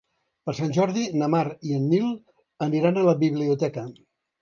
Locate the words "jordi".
0.77-1.03